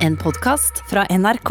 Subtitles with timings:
[0.00, 1.50] En podkast fra NRK.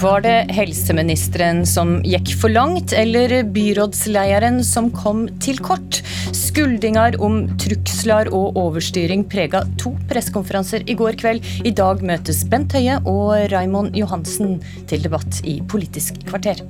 [0.00, 5.98] Var det helseministeren som gikk for langt, eller byrådslederen som kom til kort?
[6.30, 11.42] Skuldingar om trukslar og overstyring prega to pressekonferanser i går kveld.
[11.66, 16.62] I dag møtes Bent Høie og Raimond Johansen til debatt i Politisk kvarter.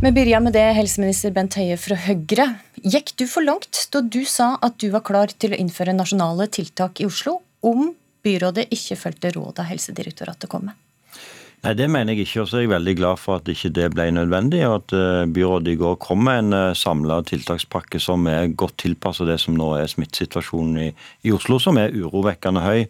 [0.00, 2.46] Vi begynner med det, helseminister Bent Høie fra Høyre.
[2.80, 6.46] Gikk du for langt da du sa at du var klar til å innføre nasjonale
[6.48, 7.90] tiltak i Oslo om
[8.24, 10.78] byrådet ikke fulgte rådet Helsedirektoratet kom med?
[11.60, 12.40] Nei, Det mener jeg ikke.
[12.40, 15.28] og så er jeg veldig glad for at ikke det ble nødvendig, og at eh,
[15.28, 19.52] byrådet i går kom med en eh, samla tiltakspakke som er godt tilpasset det som
[19.52, 20.88] nå er smittesituasjonen i,
[21.28, 22.88] i, Oslo, som er urovekkende høy.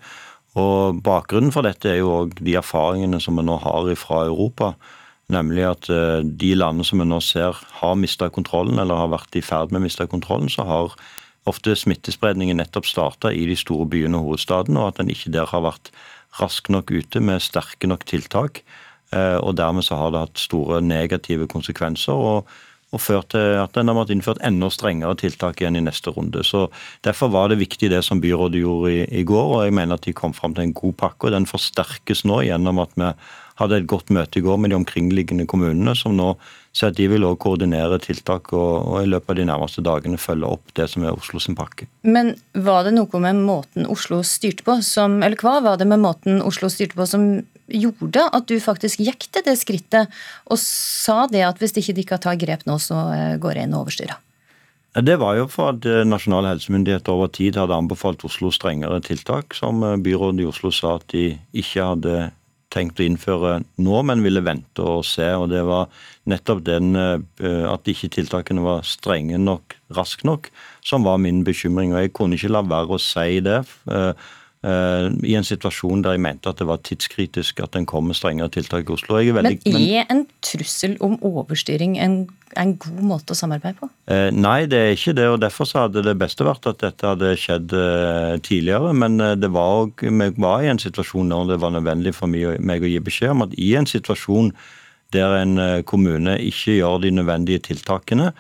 [0.63, 4.77] Og Bakgrunnen for dette er jo òg de erfaringene som vi nå har fra Europa.
[5.31, 9.39] Nemlig at eh, de landene som vi nå ser har mista kontrollen, eller har vært
[9.39, 10.97] i ferd med å miste kontrollen, så har
[11.49, 15.49] ofte smittespredningen nettopp starta i de store byene og hovedstaden, og at den ikke der
[15.51, 15.93] har vært
[16.41, 18.63] rask nok ute med sterke nok tiltak.
[19.15, 22.15] Eh, og dermed så har det hatt store negative konsekvenser.
[22.15, 22.51] og,
[22.91, 26.43] og ført til at en har måttet innført enda strengere tiltak igjen i neste runde.
[26.43, 26.67] Så
[27.07, 30.07] Derfor var det viktig det som byrådet gjorde i, i går, og jeg mener at
[30.09, 31.29] de kom fram til en god pakke.
[31.29, 33.13] og Den forsterkes nå gjennom at vi
[33.61, 36.33] hadde et godt møte i går med de omkringliggende kommunene, som nå
[36.77, 40.21] sier at de vil også koordinere tiltak og, og, i løpet av de nærmeste dagene
[40.23, 41.89] følge opp det som er Oslo sin pakke.
[42.07, 46.03] Men var det noe med måten Oslo styrte på, som, eller hva var det med
[46.03, 47.31] måten Oslo styrte på som
[47.71, 50.11] gjorde at du faktisk gikk til det skrittet
[50.51, 53.69] og sa det at hvis ikke de kan ta grep nå, så eh, går jeg
[53.69, 54.19] inn og overstyrer?
[54.91, 59.55] Det var jo for at eh, nasjonale helsemyndigheter over tid hadde anbefalt Oslo strengere tiltak,
[59.55, 62.17] som eh, byrådet i Oslo sa at de ikke hadde
[62.71, 65.27] tenkt å innføre nå, men ville vente og se.
[65.35, 65.89] og Det var
[66.31, 70.51] nettopp den eh, at ikke tiltakene var strenge nok raskt nok,
[70.87, 71.95] som var min bekymring.
[71.95, 73.63] og Jeg kunne ikke la være å si det.
[74.61, 78.19] Eh, I en situasjon der jeg mente at det var tidskritisk at en kom med
[78.19, 79.17] strengere tiltak i Oslo.
[79.17, 82.27] Veldig, men er en trussel om overstyring en
[82.59, 83.87] en god måte å samarbeide på?
[84.11, 85.29] Eh, nei, det er ikke det.
[85.31, 88.91] og Derfor hadde det beste vært at dette hadde skjedd eh, tidligere.
[88.97, 92.91] Men det var, vi var i en situasjon når det var nødvendig for meg å
[92.91, 94.51] gi beskjed om at i en situasjon
[95.15, 98.33] der en kommune ikke gjør de nødvendige tiltakene,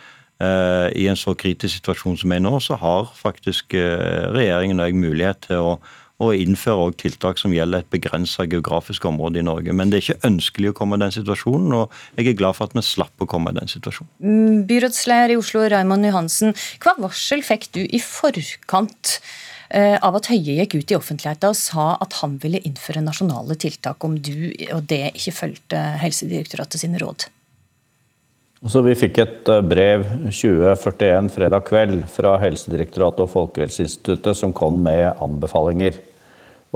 [0.43, 5.03] eh, i en så kritisk situasjon som er nå, så har faktisk regjeringen og jeg
[5.07, 5.73] mulighet til å
[6.21, 9.73] og innføre tiltak som gjelder et begrensa geografisk område i Norge.
[9.77, 12.69] Men det er ikke ønskelig å komme i den situasjonen, og jeg er glad for
[12.69, 14.11] at vi slapp å komme i den situasjonen.
[14.21, 16.53] Mm, byrådsleder i Oslo, Raymond Johansen.
[16.83, 19.17] Hva varsel fikk du i forkant
[19.71, 23.57] eh, av at Høie gikk ut i offentligheten og sa at han ville innføre nasjonale
[23.61, 27.31] tiltak om du og det ikke fulgte Helsedirektoratet sine råd?
[28.69, 34.83] Så vi fikk et eh, brev 2041 fredag kveld fra Helsedirektoratet og Folkehelseinstituttet som kom
[34.85, 35.97] med anbefalinger.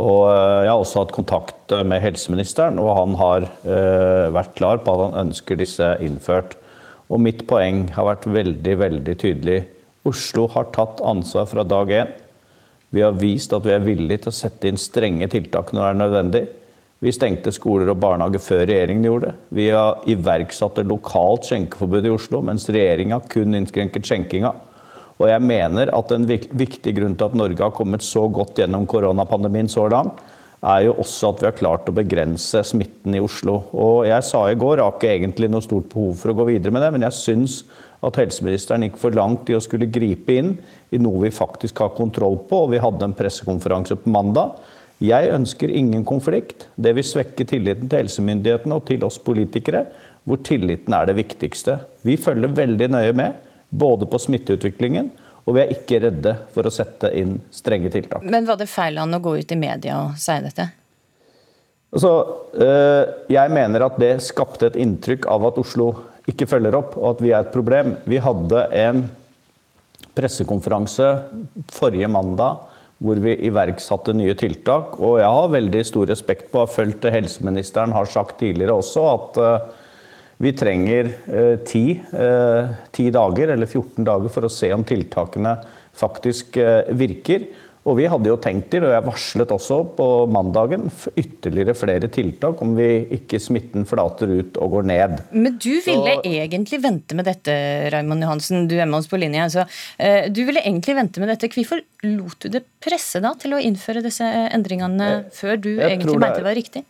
[0.01, 4.57] Og eh, jeg har også hatt kontakt eh, med helseministeren, og han har eh, vært
[4.59, 6.57] klar på at han ønsker disse innført.
[7.13, 9.61] Og mitt poeng har vært veldig, veldig tydelig.
[10.09, 12.13] Oslo har tatt ansvar fra dag én.
[12.95, 15.89] Vi har vist at vi er villige til å sette inn strenge tiltak når det
[15.89, 16.45] er nødvendig.
[17.05, 19.49] Vi stengte skoler og barnehager før regjeringen gjorde det.
[19.59, 24.55] Vi har iverksatt et lokalt skjenkeforbud i Oslo, mens regjeringa kun innskrenket skjenkinga.
[25.23, 28.87] Og jeg mener at en viktig grunn til at Norge har kommet så godt gjennom
[28.91, 30.19] koronapandemien så langt,
[30.65, 33.59] er jo også at vi har klart å begrense smitten i Oslo.
[33.77, 36.49] Og jeg sa i går, jeg har ikke egentlig noe stort behov for å gå
[36.55, 37.59] videre med det, men jeg syns
[38.05, 40.55] at helseministeren gikk for langt i å skulle gripe inn
[40.93, 42.65] i noe vi faktisk har kontroll på.
[42.65, 44.57] Og vi hadde en pressekonferanse på mandag.
[45.05, 46.69] Jeg ønsker ingen konflikt.
[46.81, 49.85] Det vil svekke tilliten til helsemyndighetene og til oss politikere,
[50.25, 51.79] hvor tilliten er det viktigste.
[52.07, 53.41] Vi følger veldig nøye med
[53.75, 55.11] både på smitteutviklingen
[55.45, 58.25] og vi er ikke redde for å sette inn strenge tiltak.
[58.25, 60.71] Men var det feil an å gå ut i media og si dette?
[61.95, 62.13] Altså,
[62.59, 65.93] eh, jeg mener at det skapte et inntrykk av at Oslo
[66.31, 67.99] ikke følger opp, og at vi er et problem.
[68.09, 69.05] Vi hadde en
[70.17, 71.11] pressekonferanse
[71.75, 72.65] forrige mandag
[73.05, 74.97] hvor vi iverksatte nye tiltak.
[74.97, 78.79] Og jeg har veldig stor respekt på, og har fulgt det helseministeren har sagt tidligere
[78.81, 79.73] også, at eh,
[80.45, 85.57] vi trenger eh, ti, eh, dager eller 14 dager for å se om tiltakene
[85.97, 87.47] faktisk eh, virker.
[87.85, 90.87] Og vi hadde jo tenkt til, og jeg varslet også på mandagen,
[91.21, 95.19] ytterligere flere tiltak om vi ikke smitten flater ut og går ned.
[95.37, 97.53] Men du ville Så, egentlig vente med dette,
[97.93, 98.65] Raymond Johansen.
[98.73, 99.45] Du er med oss på linje.
[99.45, 99.67] Altså,
[100.33, 101.53] du ville egentlig vente med dette.
[101.53, 106.41] Hvorfor lot du det presse da til å innføre disse endringene før du egentlig mente
[106.41, 106.87] det var riktig?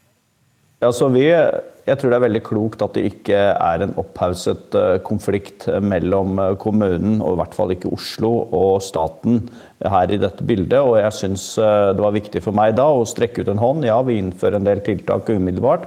[0.82, 4.75] Ja, så vi, jeg tror det er veldig klokt at det ikke er en opphauset
[4.76, 9.44] eh, konflikt mellom eh, kommunen, og i hvert fall ikke Oslo, og staten
[9.81, 10.81] her i dette bildet.
[10.82, 13.87] Og jeg syns eh, det var viktig for meg da å strekke ut en hånd.
[13.88, 15.87] Ja, vi innfører en del tiltak umiddelbart.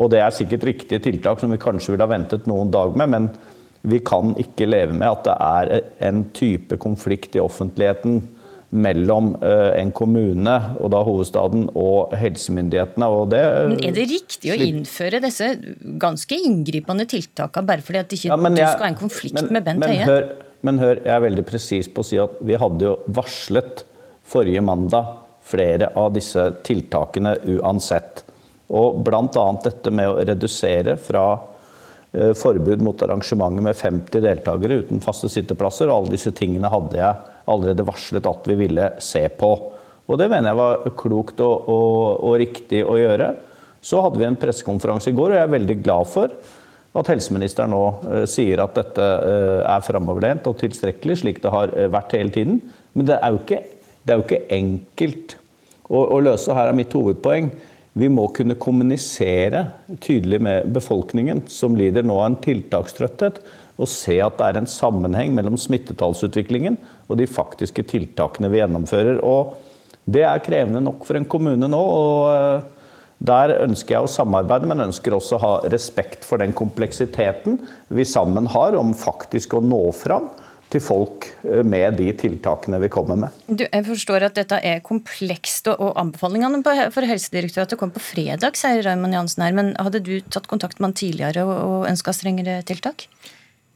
[0.00, 3.12] Og det er sikkert riktige tiltak som vi kanskje ville ha ventet noen dag med,
[3.12, 3.28] men
[3.86, 8.22] vi kan ikke leve med at det er en type konflikt i offentligheten
[8.74, 13.08] mellom eh, en kommune, og da hovedstaden, og helsemyndighetene.
[13.10, 15.52] Og det, men er det riktig å innføre disse
[16.02, 19.68] ganske inngripende tiltakene bare fordi at ikke ja, du skal ha en konflikt men, med
[19.68, 20.08] Bent Høie?
[20.08, 20.28] Hør,
[20.66, 23.84] men hør, jeg er veldig presis på å si at vi hadde jo varslet
[24.26, 28.24] forrige mandag flere av disse tiltakene uansett.
[28.74, 29.44] Og bl.a.
[29.62, 35.92] dette med å redusere fra eh, forbud mot arrangementer med 50 deltakere uten faste sitteplasser.
[35.92, 39.50] og Alle disse tingene hadde jeg allerede varslet at vi ville se på.
[40.04, 43.30] Og det mener jeg var klokt og, og, og riktig å gjøre.
[43.84, 46.32] Så hadde vi en pressekonferanse i går, og jeg er veldig glad for
[46.94, 51.72] at helseministeren nå uh, sier at dette uh, er framoverlent og tilstrekkelig, slik det har
[51.74, 52.60] uh, vært hele tiden.
[52.94, 53.62] Men det er jo ikke,
[54.06, 55.36] er jo ikke enkelt
[55.88, 56.54] å, å, løse.
[56.54, 57.50] Her er mitt hovedpoeng.
[57.98, 59.66] Vi må kunne kommunisere
[60.02, 63.42] tydelig med befolkningen, som lider nå av en tiltakstrøtthet
[63.74, 66.78] og se at det er en sammenheng mellom smittetallsutviklingen
[67.08, 69.18] og de faktiske tiltakene vi gjennomfører.
[69.26, 69.56] Og
[70.04, 71.80] det er krevende nok for en kommune nå.
[71.80, 72.94] og eh,
[73.24, 78.06] Der ønsker jeg å samarbeide, men ønsker også å ha respekt for den kompleksiteten vi
[78.08, 80.30] sammen har om faktisk å nå fram
[80.74, 83.44] til folk eh, med de tiltakene vi kommer med.
[83.46, 86.62] Du, jeg forstår at dette er komplekst, og anbefalingene
[86.94, 89.56] for Helsedirektoratet kom på fredag, sier Raymond Jansen her.
[89.56, 93.08] Men hadde du tatt kontakt med han tidligere og ønska strengere tiltak?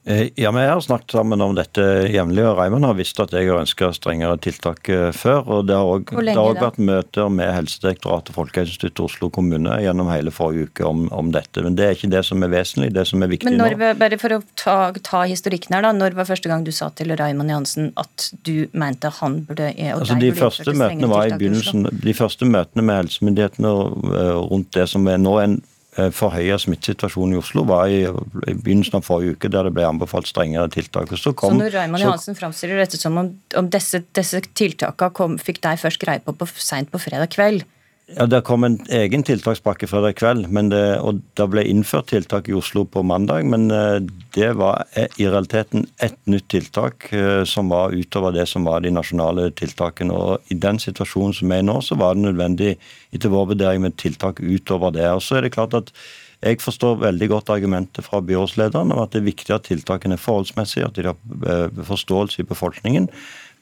[0.09, 3.51] Eh, ja, Vi har snakket sammen om dette jevnlig, og Raymond har visst at jeg
[3.51, 5.43] har ønska strengere tiltak eh, før.
[5.45, 10.71] og Det har òg vært møter med Helsedirektoratet og Folkehelseinstituttet Oslo kommune gjennom hele forrige
[10.71, 11.61] uke om, om, dette.
[11.61, 12.95] Men det er ikke det som er vesentlig.
[12.97, 15.93] Det som er viktig Men når, nå Bare for å ta, ta, historikken her, da.
[15.93, 20.07] Når var første gang du sa til Raymond Jansen at du mente han burde og
[20.07, 23.75] altså, de første møtene var i begynnelsen, De første møtene med helsemyndighetene
[24.17, 25.78] eh, rundt det som er nå en Eh,
[26.15, 30.31] forhøya smittesituasjonen i Oslo var i, i, begynnelsen av forrige uke, der det ble anbefalt
[30.31, 31.11] strengere tiltak.
[31.19, 35.63] Så, kom, så når Raymond Johansen framstiller dette som om, om disse, disse tiltakene fikk
[35.65, 37.67] deg først greie på, på seint på fredag kveld,
[38.17, 42.55] ja, Det kom en egen tiltakspakke fredag kveld, det, og det ble innført tiltak i
[42.57, 43.45] Oslo på mandag.
[43.45, 43.99] Men eh,
[44.35, 48.81] det var eh, i realiteten ett nytt tiltak eh, som var utover det som var
[48.81, 50.15] de nasjonale tiltakene.
[50.15, 52.79] Og I den situasjonen som er nå, så var det nødvendig
[53.13, 55.05] etter vår vurdering med tiltak utover det.
[55.13, 55.93] Og så er det klart at
[56.41, 60.23] jeg forstår veldig godt argumentet fra byrådslederen om at det er viktig at tiltakene er
[60.23, 63.09] forholdsmessige, at de har forståelse i befolkningen.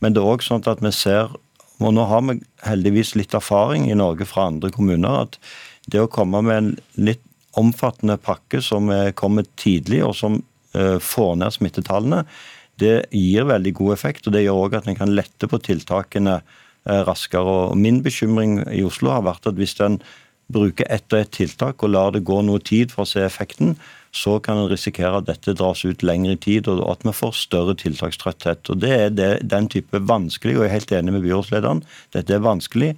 [0.04, 1.32] Men det er også sånn at vi ser
[1.82, 5.26] og nå har vi heldigvis litt erfaring i Norge fra andre kommuner.
[5.26, 5.38] at
[5.86, 7.22] det å komme med en litt
[7.56, 10.42] omfattende pakke som kommer tidlig, og som
[10.76, 12.24] eh, får ned smittetallene,
[12.80, 14.26] det gir veldig god effekt.
[14.26, 17.70] og Det gjør òg at en kan lette på tiltakene eh, raskere.
[17.70, 20.00] Og Min bekymring i Oslo har vært at hvis en
[20.52, 23.74] bruker ett og ett tiltak og lar det gå noe tid for å se effekten,
[24.16, 27.34] så kan en risikere at dette dras ut lengre i tid, og at vi får
[27.36, 28.70] større tiltakstrøtthet.
[28.70, 31.82] Og Det er det, den type vanskelig, og jeg er helt enig med byrådslederen.
[32.14, 32.94] Dette er vanskelig,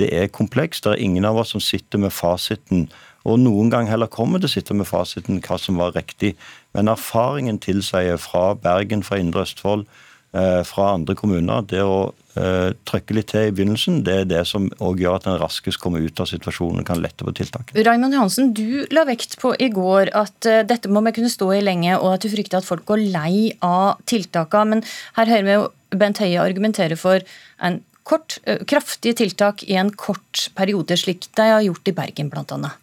[0.00, 0.84] det er komplekst.
[0.84, 2.88] Det er ingen av oss som sitter med fasiten.
[3.28, 6.32] Og noen gang heller kommer til å sitte med fasiten hva som var riktig.
[6.74, 9.84] Men erfaringen tilsier fra Bergen, fra Indre Østfold,
[10.32, 14.42] eh, fra andre kommuner, det å uh, trykke litt til i begynnelsen, det er det
[14.48, 17.72] som også gjør at en raskest kommer ut av situasjonen og kan lette på tiltak.
[17.76, 21.52] Raymond Johansen, du la vekt på i går at uh, dette må vi kunne stå
[21.56, 24.76] i lenge, og at du frykter at folk går lei av tiltakene.
[24.76, 24.84] Men
[25.18, 27.20] her hører vi jo Bent Høie argumentere for
[27.60, 32.32] en kort, uh, kraftige tiltak i en kort periode, slik de har gjort i Bergen
[32.32, 32.76] bl.a.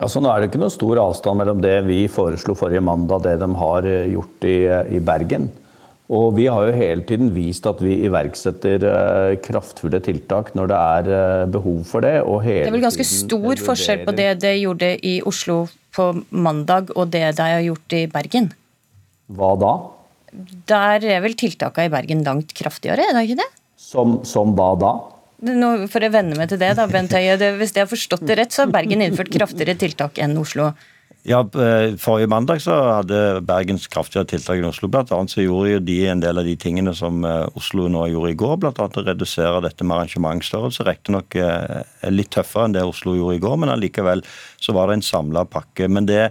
[0.00, 3.34] Altså, nå er det ikke noe stor avstand mellom det vi foreslo forrige mandag, det
[3.42, 4.60] de har gjort i,
[4.96, 5.50] i Bergen.
[6.10, 10.78] Og vi har jo hele tiden vist at vi iverksetter uh, kraftfulle tiltak når det
[10.78, 12.16] er uh, behov for det.
[12.48, 15.62] det er vel ganske stor forskjell på det de gjorde i Oslo
[15.94, 18.50] på mandag og det de har gjort i Bergen?
[19.30, 19.72] Hva da?
[20.70, 23.50] Der er vel tiltakene i Bergen langt kraftigere, er det ikke det?
[23.78, 24.92] Som, som hva da?
[25.40, 27.38] Nå får jeg venne meg til det, da, Bent Høie.
[27.56, 30.68] Hvis jeg har forstått det rett, så har Bergen innført kraftigere tiltak enn Oslo.
[31.22, 34.88] Ja, eh, Forrige mandag så hadde Bergens kraftigere tiltak i Oslo.
[34.88, 38.32] Blant annet så gjorde de en del av de tingene som eh, Oslo nå gjorde
[38.32, 38.56] i går.
[38.70, 40.86] Annet å redusere dette med arrangementsstørrelse.
[40.88, 44.24] Riktignok eh, litt tøffere enn det Oslo gjorde i går, men allikevel
[44.56, 45.90] så var det en samla pakke.
[45.92, 46.30] Men det,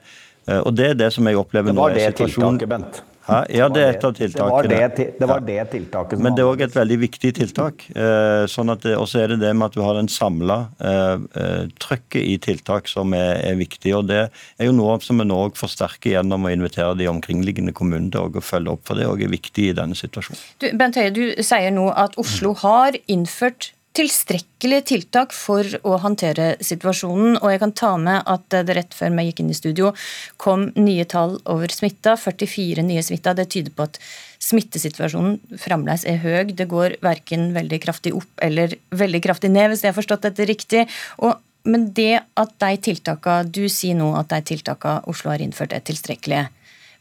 [0.49, 1.85] og det er det som jeg opplever nå.
[1.85, 3.03] Det var det tiltaket, Bent.
[3.29, 3.39] Hæ?
[3.53, 4.49] Ja, det er et av tiltakene.
[4.49, 7.31] Det var det, det, var det tiltaket som Men det er òg et veldig viktig
[7.39, 7.85] tiltak.
[7.93, 11.15] Eh, sånn at Og så er det det med at du har den samla eh,
[11.41, 13.93] eh, trøkket i tiltak som er, er, viktig.
[13.97, 18.13] og Det er jo noe som vi nå forsterker gjennom å invitere de omkringliggende kommunene
[18.15, 18.85] til å følge opp.
[18.89, 20.45] for Det er viktig i denne situasjonen.
[20.59, 26.53] Du, Bent Høie, du sier nå at Oslo har innført tilstrekkelige tiltak for å håndtere
[26.63, 27.37] situasjonen.
[27.41, 29.91] Og jeg kan ta med at det rett før vi gikk inn i studio
[30.39, 32.15] kom nye tall over smitta.
[32.19, 33.35] 44 nye smitta.
[33.35, 33.99] Det tyder på at
[34.39, 36.53] smittesituasjonen fremdeles er høy.
[36.55, 40.47] Det går verken veldig kraftig opp eller veldig kraftig ned, hvis jeg har forstått dette
[40.47, 40.85] riktig.
[41.19, 41.35] Og,
[41.67, 45.83] men det at de tiltakene, du sier nå at de tiltakene Oslo har innført, er
[45.83, 46.47] tilstrekkelige.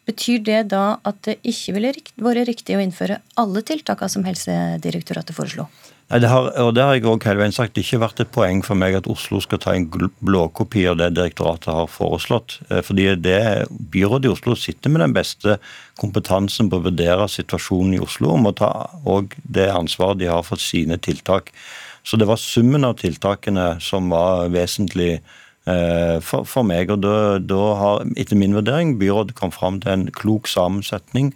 [0.09, 5.37] Betyr det da at det ikke ville vært riktig å innføre alle tiltakene som Helsedirektoratet
[5.37, 5.69] foreslo?
[6.09, 8.31] Nei, det har, og det har jeg også hele veien sagt, det ikke vært et
[8.33, 9.85] poeng for meg at Oslo skal ta en
[10.25, 12.55] blåkopi av det direktoratet har foreslått.
[12.71, 15.59] Eh, fordi det Byrådet i Oslo sitter med den beste
[16.01, 18.71] kompetansen på å vurdere situasjonen i Oslo, og må ta
[19.05, 21.53] og det ansvaret de har for sine tiltak.
[22.01, 26.89] Så det var summen av tiltakene som var vesentlig eh, for, for meg.
[26.89, 31.35] Og da, da har, etter min vurdering, byrådet kommet fram til en klok sammensetning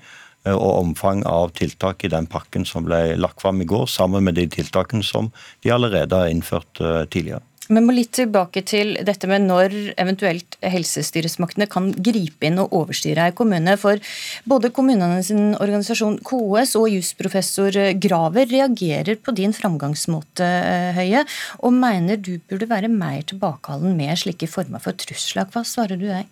[0.50, 4.38] og omfang av tiltak i den pakken som ble lagt fram i går, sammen med
[4.40, 5.30] de tiltakene som
[5.62, 7.44] de allerede har innført eh, tidligere.
[7.70, 13.28] Vi må litt tilbake til dette med når eventuelt helsestyresmaktene kan gripe inn og overstyre
[13.28, 13.76] ei kommune.
[13.78, 14.02] For
[14.50, 21.24] både kommunene sin organisasjon KS og jusprofessor Graver reagerer på din framgangsmåte, eh, Høie,
[21.62, 25.46] og mener du burde være mer tilbakeholden med slike former for trusler.
[25.54, 26.26] Hva svarer du deg?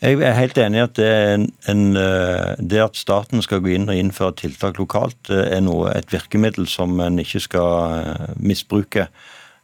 [0.00, 3.74] Jeg er helt enig i at det, en, en, eh, det, at staten skal gå
[3.74, 8.30] inn og innføre tiltak lokalt, eh, er noe, et virkemiddel som en ikke skal eh,
[8.40, 9.10] misbruke.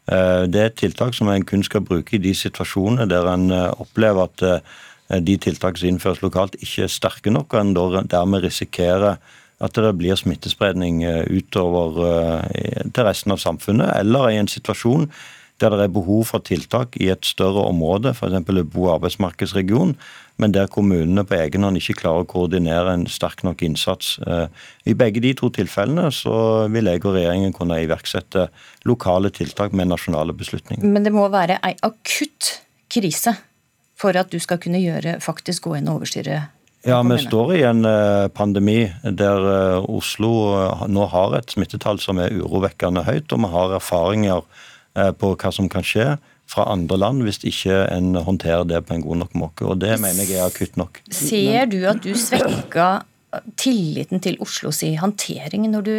[0.06, 4.28] Det er et tiltak som en kun skal bruke i de situasjonene der en opplever
[4.28, 9.16] at de tiltak som innføres lokalt, ikke er sterke nok, og en dermed risikerer
[9.58, 11.98] at det blir smittespredning utover
[12.86, 15.08] til resten av samfunnet, eller i en situasjon
[15.60, 18.44] der det er behov for tiltak i et større område, f.eks.
[18.46, 19.94] bo- og arbeidsmarkedsregion,
[20.36, 24.18] men der kommunene på egen hånd ikke klarer å koordinere en sterk nok innsats.
[24.26, 24.48] Eh,
[24.84, 28.48] I begge de to tilfellene så vil jeg og regjeringen kunne iverksette
[28.84, 30.84] lokale tiltak med nasjonale beslutninger.
[30.84, 32.58] Men det må være ei akutt
[32.92, 33.32] krise
[33.96, 36.44] for at du skal kunne gjøre, faktisk gå inn og overstyre
[36.86, 40.30] ja, vi står i en eh, pandemi der eh, Oslo
[40.86, 44.44] nå har et smittetall som er urovekkende høyt, og vi har erfaringer
[45.20, 49.04] på hva som kan skje fra andre land hvis ikke en håndterer det på en
[49.04, 49.66] god nok måte.
[49.66, 51.02] Og det mener jeg er akutt nok.
[51.10, 53.02] Ser du at du svekka
[53.58, 55.94] tilliten til Oslos håndtering når du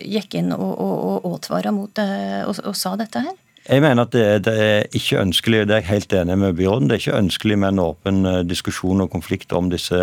[0.00, 2.08] gikk inn og, og, og mot det
[2.46, 3.34] og, og sa dette her?
[3.64, 6.90] Jeg mener at det, det, er ikke ønskelig, det er jeg helt enig med byråden,
[6.90, 9.96] det er ikke ønskelig med en åpen eh, diskusjon og konflikt om disse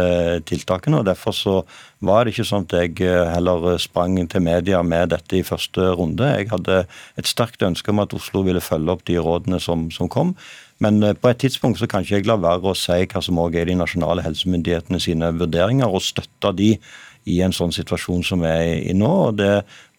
[0.49, 0.97] tiltakene.
[0.97, 1.53] og Derfor så
[2.01, 5.91] var det ikke sånn at jeg eh, heller sprang til media med dette i første
[5.93, 6.25] runde.
[6.39, 6.79] Jeg hadde
[7.21, 10.33] et sterkt ønske om at Oslo ville følge opp de rådene som, som kom.
[10.81, 13.45] Men eh, på et tidspunkt så kan ikke jeg la være å si hva som
[13.45, 16.73] òg er de nasjonale helsemyndighetene sine vurderinger, og støtte de
[17.29, 19.09] i en sånn situasjon som vi er i nå.
[19.27, 19.51] og Det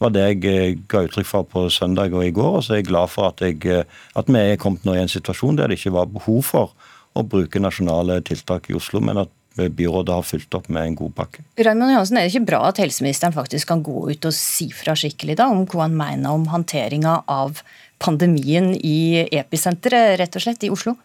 [0.02, 2.56] var det jeg eh, ga uttrykk for på søndag og i går.
[2.58, 3.84] og så er jeg glad for at, jeg, eh,
[4.18, 6.74] at vi er kommet nå i en situasjon der det ikke var behov for
[7.14, 11.14] å bruke nasjonale tiltak i Oslo, men at byrådet har fulgt opp med en god
[11.14, 11.44] pakke.
[11.60, 14.94] Raymond Johansen, Er det ikke bra at helseministeren faktisk kan gå ut og si fra
[14.96, 17.60] skikkelig da, om hva han mener om håndteringa av
[18.02, 20.96] pandemien i episenteret, rett og slett, i Oslo?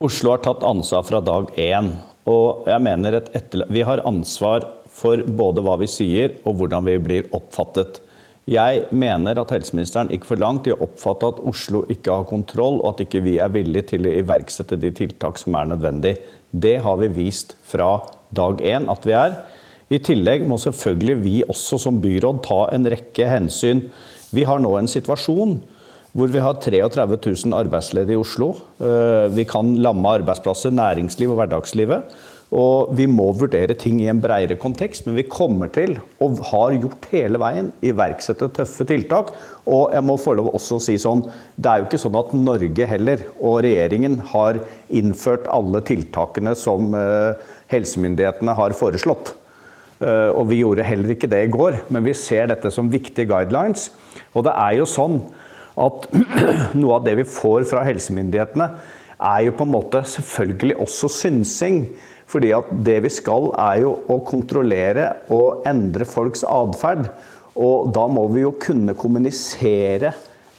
[0.00, 1.92] Oslo har tatt ansvar fra dag én.
[2.30, 6.86] Og jeg mener et etter, vi har ansvar for både hva vi sier og hvordan
[6.88, 8.00] vi blir oppfattet.
[8.50, 12.80] Jeg mener at helseministeren gikk for langt i å oppfatte at Oslo ikke har kontroll,
[12.80, 16.16] og at ikke vi er villige til å iverksette de tiltak som er nødvendig.
[16.50, 18.00] Det har vi vist fra
[18.34, 19.36] dag én at vi er.
[19.90, 23.84] I tillegg må selvfølgelig vi også som byråd ta en rekke hensyn.
[24.34, 25.58] Vi har nå en situasjon
[26.16, 28.50] hvor vi har 33 000 arbeidsledige i Oslo.
[28.82, 32.14] Eh, vi kan lamme arbeidsplasser, næringsliv og hverdagslivet.
[32.50, 36.74] Og vi må vurdere ting i en bredere kontekst, men vi kommer til, og har
[36.74, 39.30] gjort hele veien, iverksette tøffe tiltak.
[39.70, 41.22] Og jeg må få lov også å si sånn,
[41.54, 44.58] det er jo ikke sånn at Norge heller, og regjeringen, har
[44.90, 47.38] innført alle tiltakene som uh,
[47.70, 49.36] helsemyndighetene har foreslått.
[50.02, 53.30] Uh, og vi gjorde heller ikke det i går, men vi ser dette som viktige
[53.30, 53.92] guidelines.
[54.34, 55.20] Og det er jo sånn
[55.78, 56.10] at
[56.80, 58.72] noe av det vi får fra helsemyndighetene,
[59.20, 61.82] er jo på en måte selvfølgelig også synsing.
[62.30, 67.08] Fordi at det vi skal, er jo å kontrollere og endre folks atferd.
[67.58, 70.12] Og da må vi jo kunne kommunisere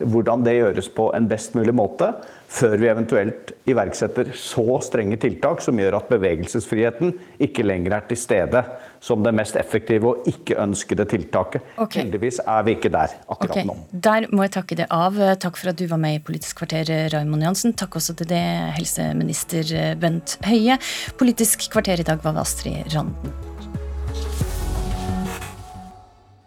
[0.05, 2.11] hvordan det gjøres på en best mulig måte,
[2.51, 8.19] før vi eventuelt iverksetter så strenge tiltak som gjør at bevegelsesfriheten ikke lenger er til
[8.19, 8.63] stede
[9.01, 11.63] som det mest effektive og ikke ønskede tiltaket.
[11.77, 12.03] Okay.
[12.03, 13.67] Heldigvis er vi ikke der akkurat okay.
[13.69, 13.77] nå.
[13.91, 15.17] Der må jeg takke det av.
[15.41, 17.77] Takk for at du var med i Politisk kvarter, Raymond Jansen.
[17.77, 18.43] Takk også til det,
[18.77, 20.77] helseminister Bent Høie.
[21.21, 23.50] Politisk kvarter i dag var ved Astrid Randen.